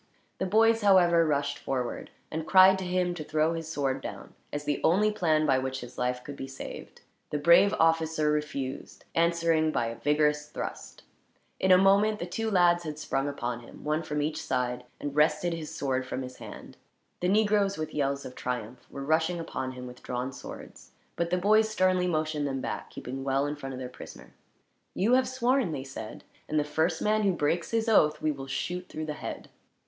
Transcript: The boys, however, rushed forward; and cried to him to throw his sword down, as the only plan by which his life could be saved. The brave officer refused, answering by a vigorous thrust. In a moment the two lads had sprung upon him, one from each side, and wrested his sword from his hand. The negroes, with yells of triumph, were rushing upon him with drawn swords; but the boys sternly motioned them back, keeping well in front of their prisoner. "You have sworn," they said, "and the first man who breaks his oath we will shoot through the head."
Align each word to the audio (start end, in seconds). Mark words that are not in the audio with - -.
The 0.39 0.47
boys, 0.47 0.81
however, 0.81 1.27
rushed 1.27 1.59
forward; 1.59 2.09
and 2.31 2.47
cried 2.47 2.79
to 2.79 2.85
him 2.87 3.13
to 3.13 3.23
throw 3.23 3.53
his 3.53 3.67
sword 3.71 4.01
down, 4.01 4.33
as 4.51 4.63
the 4.63 4.81
only 4.83 5.11
plan 5.11 5.45
by 5.45 5.59
which 5.59 5.81
his 5.81 5.95
life 5.95 6.23
could 6.23 6.35
be 6.35 6.47
saved. 6.47 7.01
The 7.29 7.37
brave 7.37 7.71
officer 7.79 8.31
refused, 8.31 9.05
answering 9.13 9.69
by 9.71 9.85
a 9.85 9.99
vigorous 9.99 10.47
thrust. 10.49 11.03
In 11.59 11.71
a 11.71 11.77
moment 11.77 12.17
the 12.17 12.25
two 12.25 12.49
lads 12.49 12.83
had 12.83 12.97
sprung 12.97 13.29
upon 13.29 13.59
him, 13.59 13.83
one 13.83 14.01
from 14.01 14.23
each 14.23 14.41
side, 14.41 14.85
and 14.99 15.15
wrested 15.15 15.53
his 15.53 15.69
sword 15.69 16.07
from 16.07 16.23
his 16.23 16.37
hand. 16.37 16.77
The 17.19 17.29
negroes, 17.29 17.77
with 17.77 17.93
yells 17.93 18.25
of 18.25 18.33
triumph, 18.33 18.87
were 18.89 19.03
rushing 19.05 19.39
upon 19.39 19.73
him 19.73 19.85
with 19.85 20.01
drawn 20.01 20.33
swords; 20.33 20.93
but 21.15 21.29
the 21.29 21.37
boys 21.37 21.69
sternly 21.69 22.07
motioned 22.07 22.47
them 22.47 22.59
back, 22.59 22.89
keeping 22.89 23.23
well 23.23 23.45
in 23.45 23.55
front 23.55 23.73
of 23.73 23.77
their 23.79 23.87
prisoner. 23.87 24.33
"You 24.95 25.13
have 25.13 25.29
sworn," 25.29 25.71
they 25.71 25.83
said, 25.83 26.23
"and 26.49 26.59
the 26.59 26.63
first 26.63 27.03
man 27.03 27.21
who 27.21 27.33
breaks 27.33 27.69
his 27.69 27.87
oath 27.87 28.19
we 28.19 28.31
will 28.31 28.47
shoot 28.47 28.89
through 28.89 29.05
the 29.05 29.13
head." 29.13 29.49